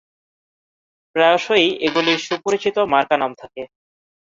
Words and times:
প্রায়শই 1.15 1.67
এগুলির 1.87 2.19
সুপরিচিত 2.27 2.77
মার্কা-নাম 2.93 3.31
থাকে। 3.41 3.61